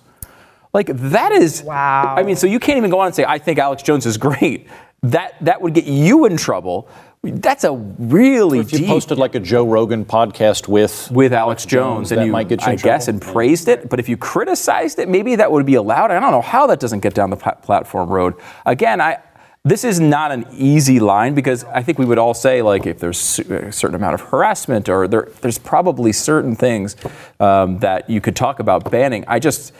[0.73, 2.15] Like that is wow.
[2.17, 4.17] I mean, so you can't even go on and say I think Alex Jones is
[4.17, 4.67] great.
[5.01, 6.89] That that would get you in trouble.
[7.21, 11.65] That's a really if you deep, posted like a Joe Rogan podcast with with Alex
[11.65, 13.89] Jones, Jones and that you, might get you I guess, and praised it.
[13.89, 16.11] But if you criticized it, maybe that would be allowed.
[16.11, 18.35] I don't know how that doesn't get down the platform road.
[18.65, 19.19] Again, I
[19.65, 22.99] this is not an easy line because I think we would all say like if
[22.99, 26.95] there's a certain amount of harassment or there, there's probably certain things
[27.39, 29.25] um, that you could talk about banning.
[29.27, 29.73] I just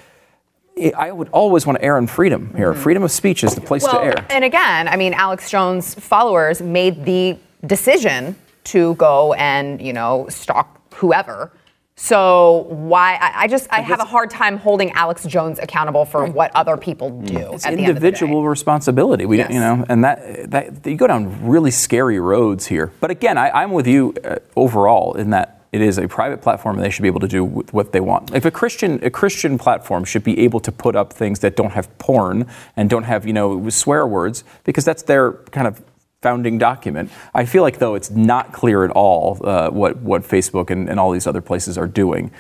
[0.96, 2.72] I would always want to err on freedom here.
[2.72, 2.82] Mm-hmm.
[2.82, 4.26] Freedom of speech is the place well, to err.
[4.30, 10.28] And again, I mean, Alex Jones' followers made the decision to go and, you know,
[10.30, 11.52] stalk whoever.
[11.96, 16.26] So why I, I just I have a hard time holding Alex Jones accountable for
[16.26, 17.52] what other people do.
[17.54, 19.26] It's individual responsibility.
[19.26, 19.52] We yes.
[19.52, 22.94] you know, and that that you go down really scary roads here.
[23.02, 26.78] But again, I, am with you uh, overall in that it is a private platform
[26.78, 28.34] and they should be able to do what they want.
[28.34, 31.72] If a Christian a Christian platform should be able to put up things that don't
[31.72, 35.82] have porn and don't have you know swear words because that's their kind of
[36.22, 37.12] founding document.
[37.34, 41.00] I feel like though it's not clear at all uh, what what Facebook and, and
[41.00, 42.32] all these other places are doing.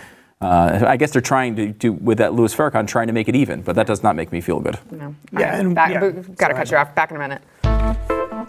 [0.42, 3.36] Uh, I guess they're trying to do with that Louis Farrakhan trying to make it
[3.36, 4.80] even, but that does not make me feel good.
[4.90, 5.14] No.
[5.34, 6.12] Yeah, and, back, yeah.
[6.38, 6.96] got to cut you off.
[6.96, 7.42] Back in a minute.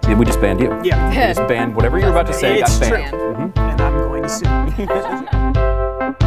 [0.05, 0.69] Yeah, we just banned you.
[0.85, 2.61] Yeah, we just banned whatever you're about to say.
[2.61, 3.16] It's got banned.
[3.16, 3.60] Mm-hmm.
[4.31, 6.21] And I'm going to sue.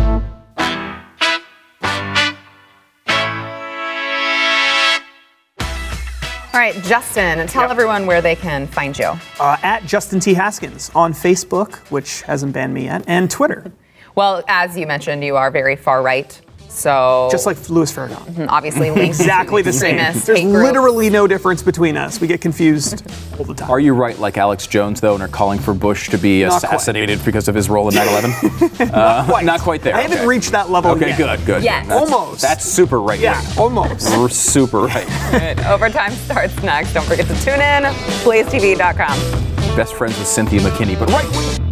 [6.54, 7.72] All right, Justin, tell yep.
[7.72, 9.12] everyone where they can find you.
[9.40, 10.36] Uh, at Justin T.
[10.36, 13.72] Haskins on Facebook, which hasn't banned me yet, and Twitter.
[14.16, 16.40] Well, as you mentioned, you are very far right.
[16.74, 19.98] So just like Louis Farrakhan, mm-hmm, obviously exactly the same.
[19.98, 22.20] There's literally no difference between us.
[22.20, 23.06] We get confused
[23.38, 23.70] all the time.
[23.70, 26.58] Are you right, like Alex Jones, though, and are calling for Bush to be not
[26.58, 27.26] assassinated quite.
[27.26, 28.80] because of his role in 9/11?
[28.80, 29.46] uh, not, quite.
[29.46, 29.96] not quite there.
[29.96, 30.92] I haven't reached that level.
[30.92, 31.18] Okay, yet.
[31.18, 31.64] good, good.
[31.64, 32.42] Yeah, almost.
[32.42, 33.20] That's super right.
[33.20, 34.10] Yeah, almost.
[34.18, 35.66] We're super right.
[35.68, 36.94] Overtime starts next.
[36.94, 37.84] Don't forget to tune in.
[38.24, 39.76] BlazeTV.com.
[39.76, 41.63] Best friends with Cynthia McKinney, but right.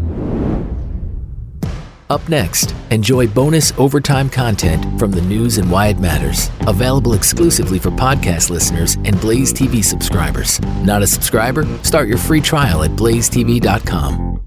[2.11, 6.49] Up next, enjoy bonus overtime content from the news and why it matters.
[6.67, 10.59] Available exclusively for podcast listeners and Blaze TV subscribers.
[10.83, 11.63] Not a subscriber?
[11.83, 14.41] Start your free trial at blazetv.com.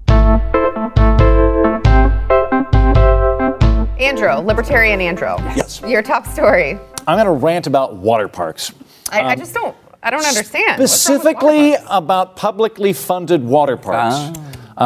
[3.99, 5.35] Andrew, Libertarian Andrew.
[5.55, 5.81] Yes.
[5.81, 6.77] Your top story.
[7.07, 8.73] I'm going to rant about water parks.
[9.09, 9.75] I, I just don't.
[10.03, 10.79] I don't understand.
[10.79, 14.13] What's wrong with Specifically about publicly funded water parks.
[14.15, 14.45] Uh,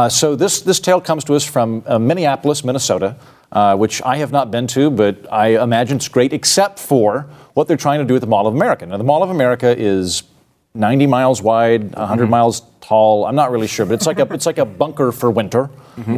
[0.10, 3.16] so this this tale comes to us from uh, Minneapolis, Minnesota,
[3.52, 7.68] uh, which I have not been to, but I imagine it's great, except for what
[7.68, 8.86] they're trying to do with the Mall of America.
[8.86, 10.24] Now, the Mall of America is
[10.76, 13.26] 90 miles wide, 100 miles tall.
[13.26, 15.70] I'm not really sure, but it's like a it's like a bunker for winter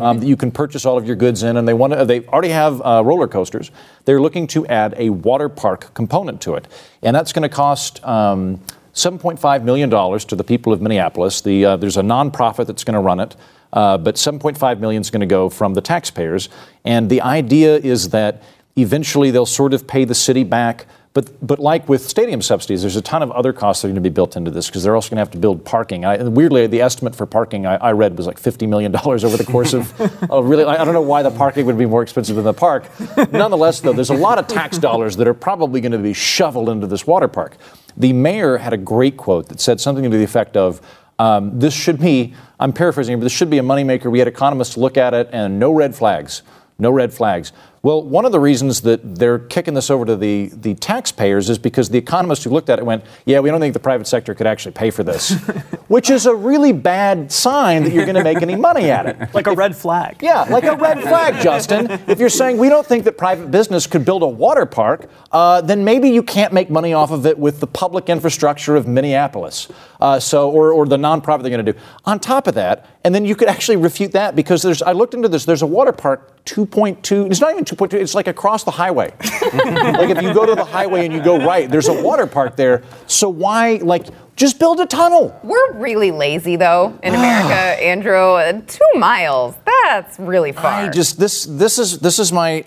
[0.02, 1.58] um, that you can purchase all of your goods in.
[1.58, 3.72] And they want to, they already have uh, roller coasters.
[4.06, 6.68] They're looking to add a water park component to it,
[7.02, 8.04] and that's going to cost.
[8.04, 8.62] Um,
[8.94, 11.42] $7.5 million to the people of Minneapolis.
[11.42, 13.36] The, uh, there's a nonprofit that's going to run it,
[13.74, 16.50] uh, but $7.5 million is going to go from the taxpayers.
[16.84, 18.44] And the idea is that
[18.76, 20.86] eventually they'll sort of pay the city back.
[21.14, 24.02] But, but like with stadium subsidies, there's a ton of other costs that are going
[24.02, 26.06] to be built into this because they're also going to have to build parking.
[26.06, 29.36] I, and weirdly, the estimate for parking I, I read was like $50 million over
[29.36, 30.00] the course of,
[30.32, 32.54] of really, I I don't know why the parking would be more expensive than the
[32.54, 32.86] park.
[33.32, 36.70] Nonetheless, though, there's a lot of tax dollars that are probably going to be shoveled
[36.70, 37.58] into this water park.
[37.98, 40.80] The mayor had a great quote that said something to the effect of,
[41.20, 44.10] um, this should be, I'm paraphrasing, but this should be a moneymaker.
[44.10, 46.42] We had economists look at it and no red flags.
[46.80, 47.52] No red flags.
[47.84, 51.58] Well, one of the reasons that they're kicking this over to the, the taxpayers is
[51.58, 54.36] because the economists who looked at it went, yeah, we don't think the private sector
[54.36, 55.32] could actually pay for this,
[55.88, 59.34] which is a really bad sign that you're going to make any money at it.
[59.34, 60.18] Like a red flag.
[60.22, 61.90] Yeah, like a red flag, Justin.
[62.08, 65.62] If you're saying we don't think that private business could build a water park, uh,
[65.62, 69.72] then maybe you can't make money off of it with the public infrastructure of Minneapolis.
[70.00, 71.80] Uh, so, or, or the nonprofit they're going to do.
[72.06, 74.82] On top of that, and then you could actually refute that because there's.
[74.82, 75.46] I looked into this.
[75.46, 77.32] There's a water park 2.2.
[77.32, 77.94] It's not even 2.2.
[77.94, 79.12] It's like across the highway.
[79.22, 82.56] like if you go to the highway and you go right, there's a water park
[82.56, 82.84] there.
[83.08, 85.38] So why like just build a tunnel?
[85.44, 88.62] We're really lazy though in America, Andrew.
[88.68, 89.56] Two miles.
[89.66, 90.66] That's really far.
[90.66, 92.66] I just this this is this is my.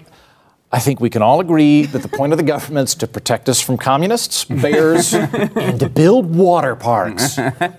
[0.75, 3.49] I think we can all agree that the point of the government is to protect
[3.49, 7.37] us from communists, bears, and to build water parks.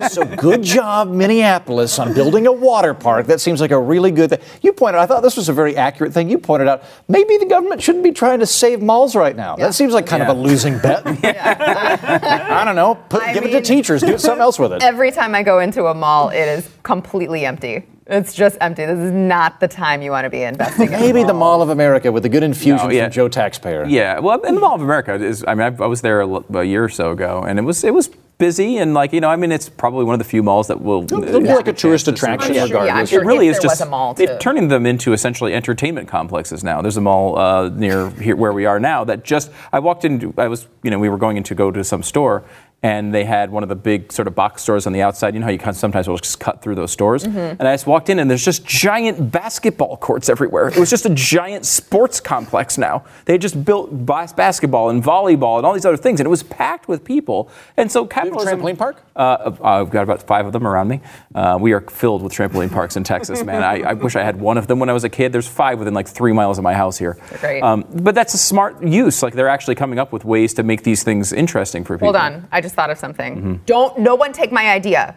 [0.08, 3.26] So good job, Minneapolis, on building a water park.
[3.26, 4.40] That seems like a really good thing.
[4.62, 4.98] You pointed.
[4.98, 6.30] I thought this was a very accurate thing.
[6.30, 9.56] You pointed out maybe the government shouldn't be trying to save malls right now.
[9.56, 11.02] That seems like kind of a losing bet.
[11.06, 12.94] I don't know.
[12.94, 14.00] Put, I give it to teachers.
[14.00, 14.82] Do something else with it.
[14.82, 17.84] Every time I go into a mall, it is completely empty.
[18.08, 18.84] It's just empty.
[18.86, 20.94] This is not the time you want to be investing in.
[20.94, 23.04] a Maybe the Mall of America with a good infusion No, yeah.
[23.06, 23.84] from Joe Taxpayer.
[23.86, 25.44] Yeah, well, in the Mall of America is.
[25.46, 27.92] I mean, I, I was there a year or so ago, and it was it
[27.92, 30.68] was busy and like you know, I mean, it's probably one of the few malls
[30.68, 31.02] that will.
[31.02, 33.10] It'll be like a tourist attraction, I'm sure- yeah, I'm regardless.
[33.10, 35.52] sure It really if is there just was a mall, they're turning them into essentially
[35.52, 36.82] entertainment complexes now.
[36.82, 40.32] There's a mall uh, near here where we are now that just I walked in.
[40.38, 42.44] I was you know we were going in to go to some store.
[42.82, 45.34] And they had one of the big sort of box stores on the outside.
[45.34, 47.24] You know how you can sometimes will just cut through those stores.
[47.24, 47.38] Mm-hmm.
[47.58, 50.68] And I just walked in, and there's just giant basketball courts everywhere.
[50.68, 53.04] It was just a giant sports complex now.
[53.24, 56.30] They had just built bas- basketball and volleyball and all these other things, and it
[56.30, 57.50] was packed with people.
[57.76, 58.60] And so you have a capitalism.
[58.60, 59.02] trampoline park?
[59.16, 61.00] Uh, I've got about five of them around me.
[61.34, 63.62] Uh, we are filled with trampoline parks in Texas, man.
[63.62, 65.32] I, I wish I had one of them when I was a kid.
[65.32, 67.18] There's five within like three miles of my house here.
[67.40, 67.62] great.
[67.62, 69.22] Um, but that's a smart use.
[69.22, 72.08] Like they're actually coming up with ways to make these things interesting for people.
[72.08, 72.46] Hold on.
[72.52, 73.36] I just thought of something.
[73.36, 73.54] Mm-hmm.
[73.66, 75.16] Don't no one take my idea.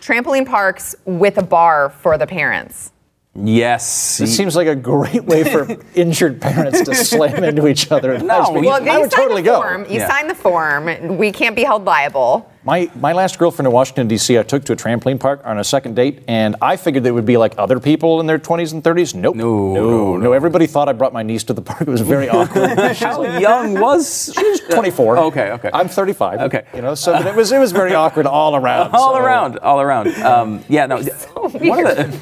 [0.00, 2.90] Trampoline parks with a bar for the parents.
[3.34, 4.20] Yes.
[4.20, 8.14] It seems like a great way for injured parents to slam into each other.
[8.14, 8.54] in high speed.
[8.64, 9.76] Well, Well, I you would totally the go.
[9.88, 10.08] You Yeah.
[10.08, 11.16] sign the form.
[11.16, 12.49] We can't be held liable.
[12.62, 14.38] My my last girlfriend in Washington D.C.
[14.38, 17.24] I took to a trampoline park on a second date, and I figured they would
[17.24, 19.14] be like other people in their 20s and 30s.
[19.14, 19.34] Nope.
[19.34, 20.32] No, no, no, no.
[20.32, 21.80] Everybody thought I brought my niece to the park.
[21.80, 22.78] It was very awkward.
[22.96, 24.30] How young was?
[24.36, 24.42] she?
[24.42, 25.18] was 24.
[25.18, 25.70] Okay, okay.
[25.72, 26.40] I'm 35.
[26.40, 26.64] Okay.
[26.74, 28.90] You know, so it was it was very awkward all around.
[28.94, 30.08] all so- around, all around.
[30.22, 30.96] Um, yeah, no.
[31.32, 32.20] one of the,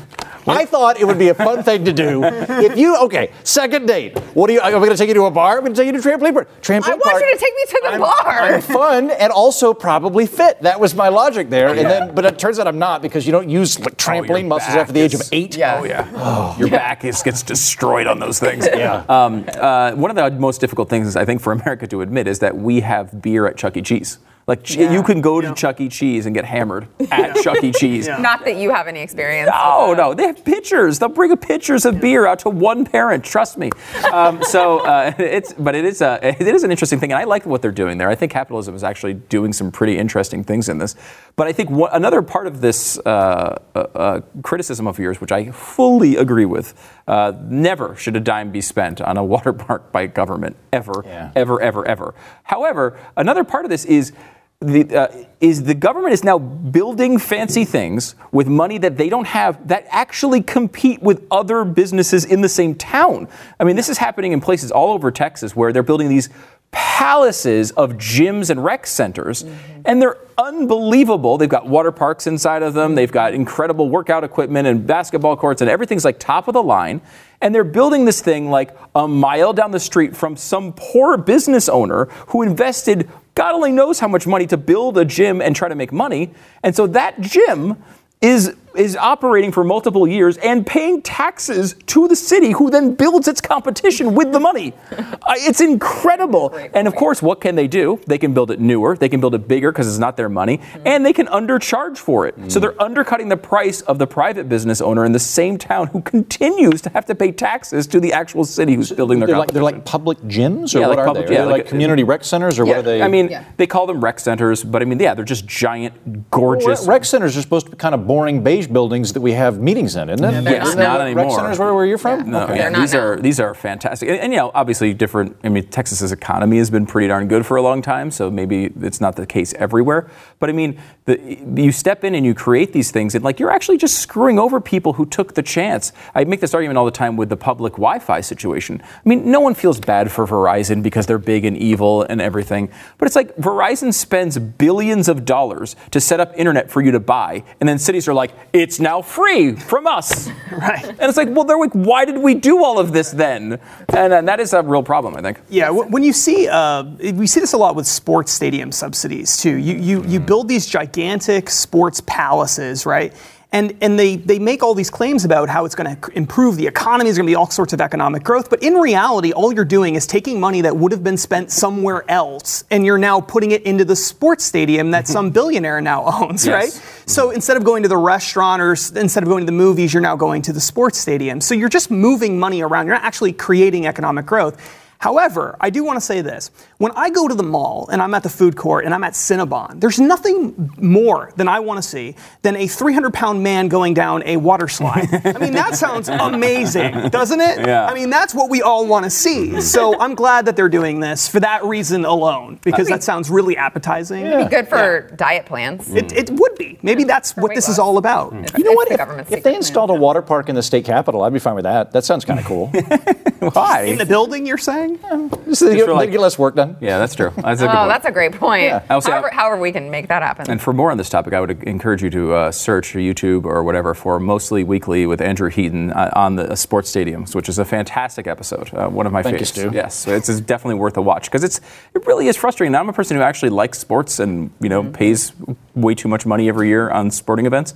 [0.48, 2.24] I thought it would be a fun thing to do.
[2.24, 4.18] If you okay, second date.
[4.34, 4.60] What do you?
[4.60, 5.56] Are we going to take you to a bar?
[5.56, 6.48] I'm going to take you to a trampoline park.
[6.60, 7.22] Trampoline I want park.
[7.22, 8.24] you to take me to the I'm, bar.
[8.26, 10.60] I'm fun and also probably fit.
[10.62, 11.68] That was my logic there.
[11.68, 14.48] And then, but it turns out I'm not because you don't use like, trampoline your
[14.48, 15.56] muscles after the age of eight.
[15.56, 15.78] Yeah.
[15.80, 16.58] Oh yeah.
[16.58, 18.66] Your back is, gets destroyed on those things.
[18.78, 19.04] Yeah.
[19.08, 22.38] Um, uh, one of the most difficult things, I think, for America to admit is
[22.38, 23.82] that we have beer at Chuck E.
[23.82, 24.18] Cheese.
[24.48, 24.90] Like Yeah.
[24.90, 25.88] you can go to Chuck E.
[25.90, 27.70] Cheese and get hammered at Chuck E.
[27.80, 28.08] Cheese.
[28.08, 29.50] Not that you have any experience.
[29.52, 30.98] No, uh, no, they have pitchers.
[30.98, 33.22] They'll bring a pitchers of beer out to one parent.
[33.24, 33.70] Trust me.
[34.10, 37.24] Um, so uh, it's, but it is a, it is an interesting thing, and I
[37.24, 38.08] like what they're doing there.
[38.08, 40.96] I think capitalism is actually doing some pretty interesting things in this.
[41.36, 45.30] But I think what, another part of this uh, uh, uh, criticism of yours, which
[45.30, 46.72] I fully agree with,
[47.06, 51.32] uh, never should a dime be spent on a water park by government ever, Yeah.
[51.36, 52.14] ever, ever, ever.
[52.44, 54.12] However, another part of this is
[54.60, 59.26] the, uh, is the government is now building fancy things with money that they don't
[59.28, 63.28] have that actually compete with other businesses in the same town.
[63.60, 66.28] I mean, this is happening in places all over Texas where they're building these
[66.70, 69.80] palaces of gyms and rec centers, mm-hmm.
[69.84, 71.38] and they're unbelievable.
[71.38, 75.60] They've got water parks inside of them, they've got incredible workout equipment and basketball courts,
[75.60, 77.00] and everything's like top of the line.
[77.40, 81.68] And they're building this thing like a mile down the street from some poor business
[81.68, 85.68] owner who invested God only knows how much money to build a gym and try
[85.68, 86.32] to make money.
[86.64, 87.80] And so that gym
[88.20, 93.28] is is operating for multiple years and paying taxes to the city who then builds
[93.28, 94.72] its competition with the money.
[95.28, 96.54] Uh, it's incredible.
[96.72, 98.00] And of course, what can they do?
[98.06, 100.60] They can build it newer, they can build it bigger because it's not their money,
[100.86, 102.34] and they can undercharge for it.
[102.50, 106.00] So they're undercutting the price of the private business owner in the same town who
[106.00, 109.52] continues to have to pay taxes to the actual city who's building their They're like,
[109.52, 111.36] they're like public gyms, or Yeah, what like are public- they?
[111.36, 113.02] Are they like like, a- community rec centers, or yeah, what are they?
[113.02, 113.44] I mean, Yeah.
[113.58, 116.86] they call them rec centers, but I mean, yeah, they're just giant, gorgeous.
[116.86, 119.96] Rec centers are supposed to be kind of boring beige buildings that we have meetings
[119.96, 120.44] in, isn't it?
[120.44, 121.24] Yes, Isn't that not what anymore.
[121.24, 122.30] Rec centers where, where you're from?
[122.30, 122.56] No, Okay.
[122.56, 125.36] yeah, They're not these are these are fantastic, and, and, you know, obviously different.
[125.44, 128.70] I mean, Texas's economy has been pretty darn good for a long time, so maybe
[128.80, 130.08] it's not the case everywhere.
[130.38, 133.50] But I mean, the, you step in and you create these things, and like you're
[133.50, 135.92] actually just screwing over people who took the chance.
[136.14, 138.82] I make this argument all the time with the public Wi-Fi situation.
[138.82, 142.70] I mean, no one feels bad for Verizon because they're big and evil and everything,
[142.98, 147.00] but it's like Verizon spends billions of dollars to set up internet for you to
[147.00, 150.30] buy, and then cities are like, it's now free from us.
[150.50, 150.84] Right.
[150.84, 153.60] And it's like, well, they're like, why did we do all of this then?
[153.90, 155.38] And, uh, that is a real problem, I think.
[155.48, 156.82] Yeah, wh- when you see, uh,
[157.14, 159.56] we see this a lot with sports stadium subsidies too.
[159.56, 163.12] You you you build these gigantic sports palaces, right?
[163.50, 166.66] And and they they make all these claims about how it's going to improve the
[166.66, 167.04] economy.
[167.08, 169.94] There's going to be all sorts of economic growth, but in reality, all you're doing
[169.94, 173.62] is taking money that would have been spent somewhere else, and you're now putting it
[173.62, 176.52] into the sports stadium that some billionaire now owns, Yes.
[176.76, 177.02] right?
[177.08, 180.02] So instead of going to the restaurant or instead of going to the movies, you're
[180.02, 181.40] now going to the sports stadium.
[181.40, 182.84] So you're just moving money around.
[182.84, 184.60] You're not actually creating economic growth.
[184.98, 186.50] However, I do want to say this.
[186.78, 189.14] When I go to the mall and I'm at the food court and I'm at
[189.14, 193.94] Cinnabon, there's nothing more than I want to see than a 300 pound man going
[193.94, 195.08] down a water slide.
[195.24, 197.66] I mean, that sounds amazing, doesn't it?
[197.66, 197.86] Yeah.
[197.86, 199.60] I mean, that's what we all want to see.
[199.60, 203.56] So I'm glad that they're doing this for that reason alone, because that sounds really
[203.56, 204.20] appetizing.
[204.24, 204.44] It'd yeah.
[204.44, 205.92] be good for diet plans.
[205.92, 206.78] It, it would be.
[206.82, 208.32] Maybe that's what this is all about.
[208.32, 208.56] Mm-hmm.
[208.56, 208.88] You know what?
[208.88, 209.54] the If, if they plan.
[209.56, 211.90] installed a water park in the state capitol, I'd be fine with that.
[211.90, 212.68] That sounds kind of cool.
[213.52, 213.82] Why?
[213.82, 215.00] In the building, you're saying?
[215.46, 216.67] Just to get, like- get less work done.
[216.80, 217.32] Yeah, that's true.
[217.36, 217.88] That's a good Oh, point.
[217.88, 218.72] that's a great point.
[218.90, 220.50] I'll say- however, however, we can make that happen.
[220.50, 223.62] And for more on this topic, I would encourage you to uh, search YouTube or
[223.64, 227.58] whatever for Mostly Weekly with Andrew Heaton uh, on the uh, sports stadiums, which is
[227.58, 228.72] a fantastic episode.
[228.74, 229.60] Uh, one of my Thank you, favorites.
[229.60, 229.70] Stu.
[229.74, 231.60] Yes, it's, it's definitely worth a watch because it's
[231.94, 232.74] it really is frustrating.
[232.74, 235.32] I'm a person who actually likes sports and you know pays
[235.74, 237.74] way too much money every year on sporting events.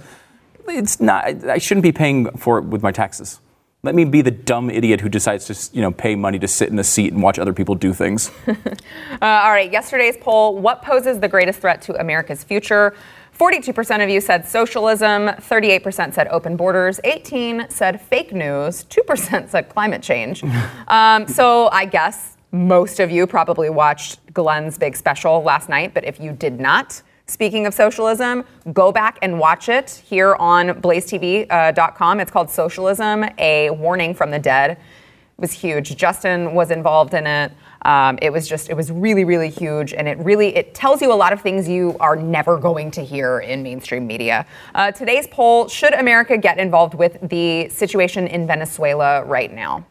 [0.68, 1.24] It's not.
[1.44, 3.40] I shouldn't be paying for it with my taxes.
[3.85, 6.68] Let me be the dumb idiot who decides to, you know, pay money to sit
[6.68, 8.31] in a seat and watch other people do things.
[9.21, 12.92] Uh, all right, yesterday's poll what poses the greatest threat to America's future?
[13.38, 19.68] 42% of you said socialism, 38% said open borders, 18 said fake news, 2% said
[19.68, 20.42] climate change.
[20.88, 26.05] Um, so I guess most of you probably watched Glenn's big special last night, but
[26.05, 32.20] if you did not, speaking of socialism, go back and watch it here on blazetv.com.
[32.20, 34.72] It's called Socialism, a warning from the dead.
[34.72, 34.78] It
[35.38, 35.96] was huge.
[35.96, 37.52] Justin was involved in it.
[37.85, 41.12] Um, it was just, it was really, really huge, and it really, it tells you
[41.12, 44.46] a lot of things you are never going to hear in mainstream media.
[44.74, 49.85] Uh, today's poll: Should America get involved with the situation in Venezuela right now?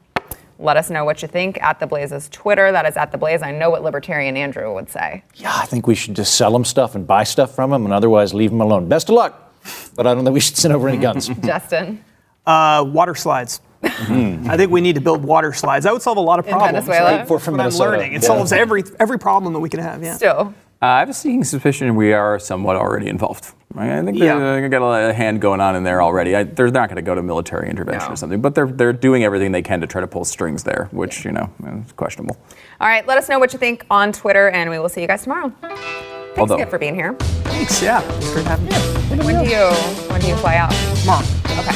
[0.62, 2.72] Let us know what you think at the Blaze's Twitter.
[2.72, 3.42] That is at the Blaze.
[3.42, 5.24] I know what Libertarian Andrew would say.
[5.36, 7.94] Yeah, I think we should just sell them stuff and buy stuff from them and
[7.94, 8.88] otherwise leave them alone.
[8.88, 9.54] Best of luck.
[9.96, 11.28] But I don't think we should send over any guns.
[11.44, 12.04] Justin.
[12.46, 13.62] Uh, water slides.
[13.84, 15.86] I think we need to build water slides.
[15.86, 16.70] That would solve a lot of problems.
[16.70, 16.88] In problems.
[16.88, 17.18] Venezuela?
[17.20, 17.28] right?
[17.28, 18.14] For- from What I'm learning.
[18.14, 18.28] It Yeah.
[18.28, 20.04] solves every every problem that we can have.
[20.04, 20.16] Yeah.
[20.16, 20.54] Still.
[20.84, 23.54] Uh, I have a sneaking suspicion we are somewhat already involved.
[23.76, 24.60] I think Yeah.
[24.60, 26.36] they got a hand going on in there already.
[26.36, 28.14] I, they're not going to go to military intervention No.
[28.14, 30.90] or something, but they're they're doing everything they can to try to pull strings there,
[30.92, 31.50] which you know
[31.86, 32.36] is questionable.
[32.82, 35.08] All right, let us know what you think on Twitter, and we will see you
[35.08, 35.54] guys tomorrow.
[35.62, 37.14] Thanks Although- again for being here.
[37.46, 37.82] Thanks.
[37.82, 38.02] Yeah.
[38.18, 39.24] It's great having you.
[39.24, 39.66] When do you
[40.10, 40.72] when do you fly out?
[41.02, 41.24] Tomorrow.
[41.60, 41.74] Okay.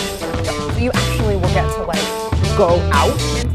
[0.73, 3.54] So you actually will get to like go out?